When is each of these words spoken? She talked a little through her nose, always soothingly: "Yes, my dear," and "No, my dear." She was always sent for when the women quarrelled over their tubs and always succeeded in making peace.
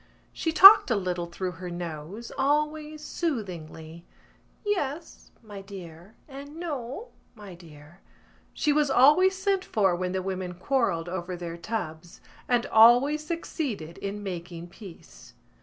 She 0.33 0.51
talked 0.51 0.89
a 0.89 0.95
little 0.95 1.27
through 1.27 1.51
her 1.61 1.69
nose, 1.69 2.31
always 2.35 3.03
soothingly: 3.03 4.07
"Yes, 4.65 5.29
my 5.43 5.61
dear," 5.61 6.15
and 6.27 6.55
"No, 6.55 7.09
my 7.35 7.53
dear." 7.53 7.99
She 8.51 8.73
was 8.73 8.89
always 8.89 9.35
sent 9.37 9.63
for 9.63 9.95
when 9.95 10.11
the 10.11 10.23
women 10.23 10.55
quarrelled 10.55 11.07
over 11.07 11.35
their 11.37 11.55
tubs 11.55 12.19
and 12.47 12.65
always 12.65 13.23
succeeded 13.23 13.99
in 13.99 14.23
making 14.23 14.69
peace. 14.69 15.35